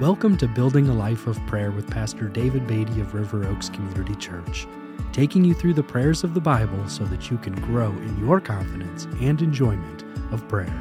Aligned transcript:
Welcome 0.00 0.38
to 0.38 0.48
Building 0.48 0.88
a 0.88 0.94
Life 0.94 1.26
of 1.26 1.38
Prayer 1.46 1.70
with 1.70 1.90
Pastor 1.90 2.26
David 2.26 2.66
Beatty 2.66 3.02
of 3.02 3.12
River 3.12 3.46
Oaks 3.46 3.68
Community 3.68 4.14
Church, 4.14 4.66
taking 5.12 5.44
you 5.44 5.52
through 5.52 5.74
the 5.74 5.82
prayers 5.82 6.24
of 6.24 6.32
the 6.32 6.40
Bible 6.40 6.88
so 6.88 7.04
that 7.04 7.30
you 7.30 7.36
can 7.36 7.52
grow 7.60 7.90
in 7.90 8.18
your 8.18 8.40
confidence 8.40 9.04
and 9.20 9.42
enjoyment 9.42 10.04
of 10.32 10.48
prayer. 10.48 10.74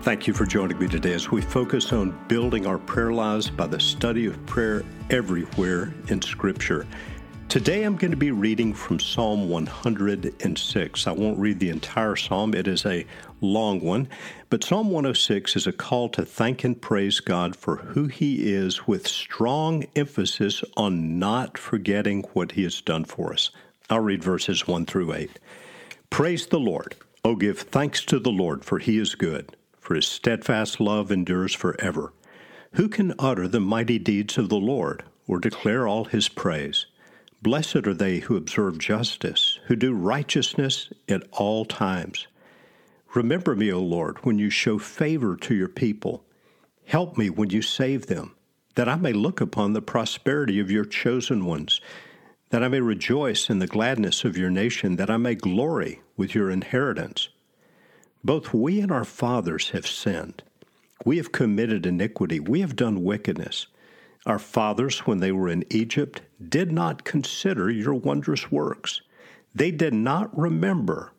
Thank 0.00 0.26
you 0.26 0.32
for 0.32 0.46
joining 0.46 0.78
me 0.78 0.88
today 0.88 1.12
as 1.12 1.30
we 1.30 1.42
focus 1.42 1.92
on 1.92 2.18
building 2.26 2.66
our 2.66 2.78
prayer 2.78 3.12
lives 3.12 3.50
by 3.50 3.66
the 3.66 3.78
study 3.78 4.24
of 4.24 4.46
prayer 4.46 4.82
everywhere 5.10 5.92
in 6.08 6.22
Scripture. 6.22 6.86
Today 7.54 7.84
I'm 7.84 7.94
going 7.94 8.10
to 8.10 8.16
be 8.16 8.32
reading 8.32 8.74
from 8.74 8.98
Psalm 8.98 9.48
106. 9.48 11.06
I 11.06 11.12
won't 11.12 11.38
read 11.38 11.60
the 11.60 11.70
entire 11.70 12.16
psalm, 12.16 12.52
it 12.52 12.66
is 12.66 12.84
a 12.84 13.06
long 13.40 13.80
one, 13.80 14.08
but 14.50 14.64
Psalm 14.64 14.90
106 14.90 15.54
is 15.54 15.68
a 15.68 15.72
call 15.72 16.08
to 16.08 16.24
thank 16.24 16.64
and 16.64 16.82
praise 16.82 17.20
God 17.20 17.54
for 17.54 17.76
who 17.76 18.08
He 18.08 18.52
is 18.52 18.88
with 18.88 19.06
strong 19.06 19.84
emphasis 19.94 20.64
on 20.76 21.20
not 21.20 21.56
forgetting 21.56 22.24
what 22.32 22.50
He 22.50 22.64
has 22.64 22.80
done 22.80 23.04
for 23.04 23.32
us. 23.32 23.52
I'll 23.88 24.00
read 24.00 24.24
verses 24.24 24.66
1 24.66 24.86
through 24.86 25.14
8. 25.14 25.38
Praise 26.10 26.48
the 26.48 26.58
Lord. 26.58 26.96
Oh, 27.24 27.36
give 27.36 27.60
thanks 27.60 28.04
to 28.06 28.18
the 28.18 28.32
Lord, 28.32 28.64
for 28.64 28.80
He 28.80 28.98
is 28.98 29.14
good, 29.14 29.56
for 29.78 29.94
His 29.94 30.08
steadfast 30.08 30.80
love 30.80 31.12
endures 31.12 31.54
forever. 31.54 32.12
Who 32.72 32.88
can 32.88 33.14
utter 33.16 33.46
the 33.46 33.60
mighty 33.60 34.00
deeds 34.00 34.38
of 34.38 34.48
the 34.48 34.56
Lord 34.56 35.04
or 35.28 35.38
declare 35.38 35.86
all 35.86 36.06
His 36.06 36.28
praise? 36.28 36.86
Blessed 37.44 37.86
are 37.86 37.92
they 37.92 38.20
who 38.20 38.38
observe 38.38 38.78
justice, 38.78 39.60
who 39.66 39.76
do 39.76 39.92
righteousness 39.92 40.88
at 41.10 41.24
all 41.30 41.66
times. 41.66 42.26
Remember 43.14 43.54
me, 43.54 43.70
O 43.70 43.80
Lord, 43.80 44.16
when 44.24 44.38
you 44.38 44.48
show 44.48 44.78
favor 44.78 45.36
to 45.36 45.54
your 45.54 45.68
people. 45.68 46.24
Help 46.86 47.18
me 47.18 47.28
when 47.28 47.50
you 47.50 47.60
save 47.60 48.06
them, 48.06 48.34
that 48.76 48.88
I 48.88 48.96
may 48.96 49.12
look 49.12 49.42
upon 49.42 49.74
the 49.74 49.82
prosperity 49.82 50.58
of 50.58 50.70
your 50.70 50.86
chosen 50.86 51.44
ones, 51.44 51.82
that 52.48 52.64
I 52.64 52.68
may 52.68 52.80
rejoice 52.80 53.50
in 53.50 53.58
the 53.58 53.66
gladness 53.66 54.24
of 54.24 54.38
your 54.38 54.48
nation, 54.48 54.96
that 54.96 55.10
I 55.10 55.18
may 55.18 55.34
glory 55.34 56.00
with 56.16 56.34
your 56.34 56.50
inheritance. 56.50 57.28
Both 58.24 58.54
we 58.54 58.80
and 58.80 58.90
our 58.90 59.04
fathers 59.04 59.68
have 59.70 59.86
sinned. 59.86 60.42
We 61.04 61.18
have 61.18 61.30
committed 61.30 61.84
iniquity. 61.84 62.40
We 62.40 62.62
have 62.62 62.74
done 62.74 63.04
wickedness. 63.04 63.66
Our 64.26 64.38
fathers, 64.38 65.00
when 65.00 65.18
they 65.18 65.32
were 65.32 65.48
in 65.48 65.64
Egypt, 65.70 66.22
did 66.46 66.72
not 66.72 67.04
consider 67.04 67.70
your 67.70 67.94
wondrous 67.94 68.50
works. 68.50 69.02
They 69.54 69.70
did 69.70 69.92
not 69.92 70.36
remember 70.36 71.12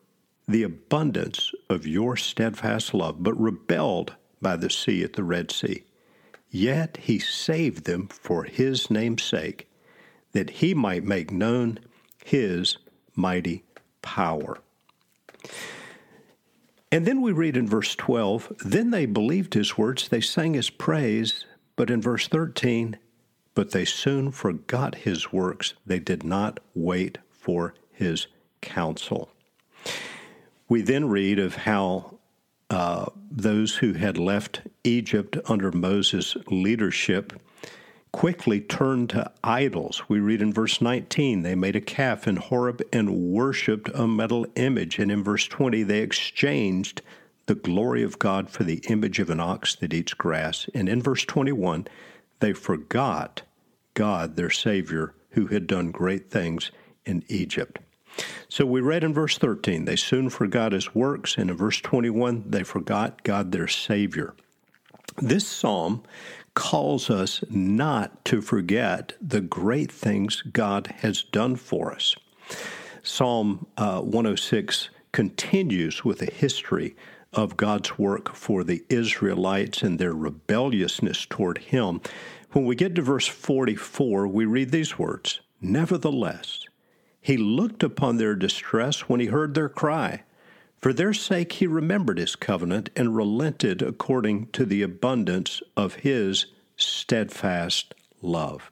the 0.47 0.63
abundance 0.63 1.51
of 1.69 1.87
your 1.87 2.17
steadfast 2.17 2.93
love, 2.93 3.23
but 3.23 3.39
rebelled 3.39 4.15
by 4.41 4.55
the 4.55 4.69
sea 4.69 5.03
at 5.03 5.13
the 5.13 5.23
Red 5.23 5.51
Sea. 5.51 5.83
Yet 6.49 6.97
he 7.01 7.19
saved 7.19 7.85
them 7.85 8.07
for 8.07 8.43
his 8.43 8.89
name's 8.89 9.23
sake, 9.23 9.69
that 10.31 10.49
he 10.49 10.73
might 10.73 11.03
make 11.03 11.31
known 11.31 11.79
his 12.23 12.77
mighty 13.15 13.63
power. 14.01 14.59
And 16.91 17.05
then 17.05 17.21
we 17.21 17.31
read 17.31 17.57
in 17.57 17.67
verse 17.67 17.95
12, 17.95 18.53
then 18.63 18.91
they 18.91 19.05
believed 19.05 19.53
his 19.53 19.77
words, 19.77 20.07
they 20.07 20.21
sang 20.21 20.53
his 20.53 20.69
praise, 20.69 21.45
but 21.75 21.89
in 21.89 22.01
verse 22.01 22.27
13, 22.27 22.97
but 23.53 23.71
they 23.71 23.85
soon 23.85 24.31
forgot 24.31 24.95
his 24.95 25.31
works. 25.31 25.73
They 25.85 25.99
did 25.99 26.23
not 26.23 26.59
wait 26.73 27.17
for 27.31 27.73
his 27.91 28.27
counsel. 28.61 29.29
We 30.67 30.81
then 30.81 31.09
read 31.09 31.39
of 31.39 31.55
how 31.55 32.17
uh, 32.69 33.05
those 33.29 33.75
who 33.75 33.93
had 33.93 34.17
left 34.17 34.61
Egypt 34.83 35.37
under 35.45 35.71
Moses' 35.71 36.35
leadership 36.47 37.39
quickly 38.11 38.61
turned 38.61 39.09
to 39.09 39.29
idols. 39.43 40.03
We 40.07 40.19
read 40.19 40.41
in 40.41 40.53
verse 40.53 40.81
19, 40.81 41.41
they 41.41 41.53
made 41.53 41.75
a 41.75 41.81
calf 41.81 42.27
in 42.27 42.37
Horeb 42.37 42.81
and 42.93 43.31
worshiped 43.31 43.89
a 43.93 44.07
metal 44.07 44.45
image. 44.55 45.00
And 45.00 45.11
in 45.11 45.23
verse 45.23 45.45
20, 45.45 45.83
they 45.83 46.00
exchanged 46.00 47.01
the 47.47 47.56
glory 47.56 48.03
of 48.03 48.19
God 48.19 48.50
for 48.50 48.63
the 48.63 48.81
image 48.89 49.19
of 49.19 49.29
an 49.29 49.39
ox 49.39 49.75
that 49.75 49.94
eats 49.94 50.13
grass. 50.13 50.67
And 50.73 50.89
in 50.89 51.01
verse 51.01 51.25
21, 51.25 51.88
they 52.39 52.53
forgot 52.53 53.44
God, 53.94 54.35
their 54.35 54.50
Savior, 54.50 55.13
who 55.31 55.47
had 55.47 55.67
done 55.67 55.91
great 55.91 56.29
things 56.29 56.72
in 57.06 57.23
Egypt. 57.28 57.79
So 58.47 58.66
we 58.66 58.81
read 58.81 59.03
in 59.03 59.13
verse 59.13 59.38
13, 59.38 59.85
they 59.85 59.95
soon 59.95 60.29
forgot 60.29 60.72
his 60.72 60.95
works, 60.95 61.38
and 61.38 61.50
in 61.50 61.57
verse 61.57 61.81
21, 61.81 62.45
they 62.47 62.63
forgot 62.63 63.23
God, 63.23 63.51
their 63.51 63.67
Savior. 63.67 64.33
This 65.17 65.45
psalm 65.45 66.03
calls 66.53 67.09
us 67.09 67.44
not 67.50 68.23
to 68.25 68.41
forget 68.41 69.13
the 69.22 69.41
great 69.41 69.91
things 69.91 70.41
God 70.41 70.88
has 71.00 71.23
done 71.23 71.57
for 71.57 71.94
us. 71.94 72.16
Psalm 73.03 73.67
uh, 73.77 74.00
106 74.01 74.89
continues 75.12 76.03
with 76.03 76.22
a 76.22 76.31
history 76.31 76.95
of 77.35 77.57
God's 77.57 78.00
work 78.00 78.34
for 78.34 78.63
the 78.63 78.84
Israelites 78.90 79.84
and 79.84 80.00
their 80.00 80.13
rebelliousness 80.13 81.25
toward 81.25 81.57
Him. 81.59 82.01
When 82.51 82.66
we 82.66 82.75
get 82.75 82.96
to 82.96 83.01
verse 83.01 83.28
44, 83.28 84.28
we 84.28 84.46
read 84.46 84.72
these 84.72 84.97
words 84.97 85.41
Nevertheless, 85.62 86.66
He 87.22 87.38
looked 87.38 87.84
upon 87.84 88.18
their 88.18 88.35
distress 88.35 89.01
when 89.01 89.19
He 89.19 89.28
heard 89.28 89.53
their 89.53 89.69
cry. 89.69 90.24
For 90.78 90.94
their 90.94 91.13
sake 91.13 91.53
He 91.53 91.68
remembered 91.68 92.18
His 92.18 92.35
covenant 92.35 92.90
and 92.95 93.16
relented 93.16 93.81
according 93.81 94.47
to 94.47 94.66
the 94.66 94.81
abundance 94.81 95.62
of 95.75 95.95
His 95.95 96.47
steadfast 96.78 97.94
love. 98.22 98.72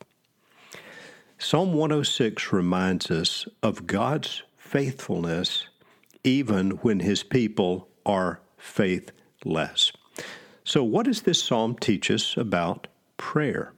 Psalm 1.38 1.74
106 1.74 2.54
reminds 2.54 3.12
us 3.12 3.48
of 3.62 3.86
God's 3.86 4.44
faithfulness 4.58 5.68
even 6.24 6.72
when 6.72 7.02
His 7.02 7.22
people 7.22 7.90
are 8.06 8.40
faithless. 8.64 9.92
So, 10.64 10.84
what 10.84 11.06
does 11.06 11.24
this 11.24 11.44
psalm 11.44 11.76
teach 11.76 12.10
us 12.10 12.38
about 12.38 12.88
prayer? 13.18 13.74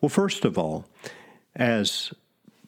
Well, 0.00 0.10
first 0.10 0.44
of 0.44 0.58
all, 0.58 0.84
as 1.54 2.12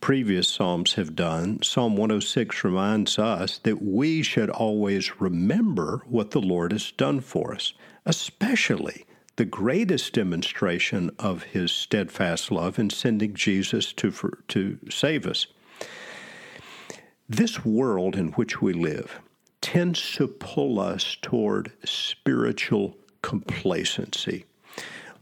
previous 0.01 0.49
Psalms 0.49 0.95
have 0.95 1.15
done, 1.15 1.63
Psalm 1.63 1.97
106 1.97 2.65
reminds 2.65 3.19
us 3.19 3.59
that 3.59 3.83
we 3.83 4.23
should 4.23 4.49
always 4.49 5.21
remember 5.21 6.03
what 6.07 6.31
the 6.31 6.41
Lord 6.41 6.73
has 6.73 6.91
done 6.93 7.21
for 7.21 7.55
us, 7.55 7.75
especially 8.07 9.05
the 9.37 9.45
greatest 9.45 10.15
demonstration 10.15 11.11
of 11.19 11.43
his 11.45 11.71
steadfast 11.71 12.51
love 12.51 12.79
in 12.79 12.91
sending 12.91 13.35
Jesus 13.35 13.93
to, 13.95 14.11
for, 14.11 14.39
to 14.49 14.79
save 14.91 15.27
us. 15.27 15.47
This 17.29 17.65
world 17.65 18.17
in 18.17 18.29
which 18.33 18.63
we 18.63 18.73
live 18.73 19.21
tends 19.69 20.13
to 20.13 20.27
pull 20.27 20.81
us 20.81 21.19
toward 21.21 21.71
spiritual 21.85 22.97
complacency. 23.21 24.47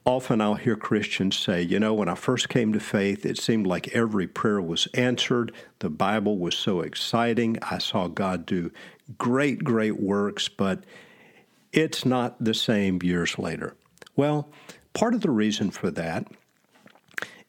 Often 0.05 0.41
I'll 0.41 0.55
hear 0.55 0.77
Christians 0.77 1.37
say, 1.37 1.62
you 1.62 1.81
know, 1.81 1.93
when 1.93 2.09
I 2.09 2.15
first 2.15 2.49
came 2.49 2.73
to 2.73 2.79
faith, 2.79 3.27
it 3.27 3.39
seemed 3.39 3.67
like 3.67 3.89
every 3.89 4.29
prayer 4.29 4.61
was 4.61 4.87
answered. 4.95 5.53
The 5.81 5.91
Bible 5.91 6.39
was 6.39 6.57
so 6.57 6.83
exciting. 6.83 7.59
I 7.61 7.79
saw 7.79 8.07
God 8.07 8.47
do 8.47 8.71
great, 9.19 9.65
great 9.65 9.99
works, 9.99 10.49
but 10.49 10.84
it's 11.73 12.05
not 12.05 12.37
the 12.39 12.55
same 12.55 13.01
years 13.03 13.41
later. 13.41 13.75
Well, 14.15 14.49
part 14.93 15.15
of 15.15 15.23
the 15.23 15.33
reason 15.33 15.73
for 15.73 15.91
that 15.91 16.28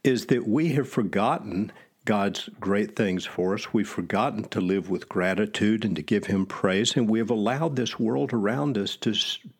is 0.03 0.25
that 0.25 0.47
we 0.47 0.69
have 0.69 0.89
forgotten 0.89 1.71
God's 2.07 2.49
great 2.61 2.95
things 2.95 3.25
for 3.25 3.53
us. 3.53 3.73
We've 3.73 3.85
forgotten 3.85 4.45
to 4.45 4.61
live 4.61 4.89
with 4.89 5.09
gratitude 5.09 5.83
and 5.83 5.93
to 5.97 6.01
give 6.01 6.27
Him 6.27 6.45
praise, 6.45 6.95
and 6.95 7.09
we 7.09 7.19
have 7.19 7.29
allowed 7.29 7.75
this 7.75 7.99
world 7.99 8.31
around 8.31 8.77
us 8.77 8.95
to, 8.95 9.13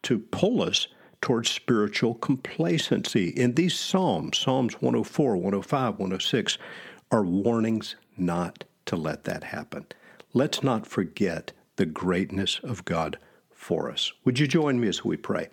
to 0.04 0.18
pull 0.18 0.62
us 0.62 0.88
towards 1.22 1.50
spiritual 1.50 2.14
complacency. 2.14 3.32
In 3.32 3.56
these 3.56 3.78
Psalms, 3.78 4.38
Psalms 4.38 4.76
104, 4.82 5.36
105, 5.36 6.00
106, 6.00 6.58
are 7.12 7.26
warnings 7.26 7.98
not 8.16 8.64
to 8.86 8.96
let 8.96 9.26
that 9.26 9.44
happen. 9.44 9.86
Let's 10.34 10.64
not 10.64 10.88
forget 10.88 11.52
the 11.76 11.86
greatness 11.86 12.62
of 12.64 12.86
God 12.86 13.18
for 13.58 13.92
us. 13.92 14.14
Would 14.24 14.40
you 14.40 14.48
join 14.48 14.80
me 14.80 14.88
as 14.88 15.04
we 15.04 15.18
pray? 15.18 15.50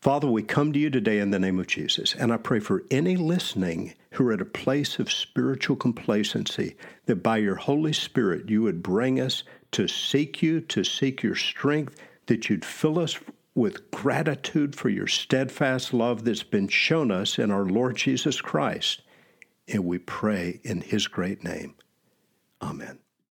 Father, 0.00 0.30
we 0.30 0.42
come 0.42 0.72
to 0.72 0.78
you 0.78 0.90
today 0.90 1.18
in 1.18 1.32
the 1.32 1.40
name 1.40 1.58
of 1.58 1.66
Jesus, 1.66 2.14
and 2.14 2.32
I 2.32 2.36
pray 2.36 2.60
for 2.60 2.84
any 2.90 3.16
listening 3.16 3.94
who 4.12 4.28
are 4.28 4.32
at 4.32 4.40
a 4.40 4.46
place 4.46 4.98
of 5.00 5.12
spiritual 5.12 5.76
complacency, 5.76 6.76
that 7.06 7.22
by 7.22 7.38
your 7.38 7.56
Holy 7.56 7.92
Spirit 7.92 8.48
you 8.48 8.62
would 8.62 8.82
bring 8.82 9.20
us 9.20 9.42
to 9.72 9.88
seek 9.88 10.40
you, 10.40 10.60
to 10.62 10.84
seek 10.84 11.22
your 11.22 11.34
strength, 11.34 12.00
that 12.26 12.48
you'd 12.48 12.64
fill 12.64 12.98
us 12.98 13.18
with 13.56 13.90
gratitude 13.90 14.76
for 14.76 14.88
your 14.88 15.08
steadfast 15.08 15.92
love 15.92 16.24
that's 16.24 16.44
been 16.44 16.68
shown 16.68 17.10
us 17.10 17.38
in 17.38 17.50
our 17.50 17.64
Lord 17.64 17.96
Jesus 17.96 18.40
Christ. 18.40 19.02
And 19.66 19.84
we 19.84 19.98
pray 19.98 20.60
in 20.62 20.80
his 20.80 21.08
great 21.08 21.42
name. 21.42 21.74
Amen. 22.62 23.00